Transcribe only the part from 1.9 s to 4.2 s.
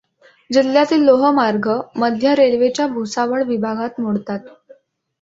मध्य रेल्वेच्या भुसावळ विभागात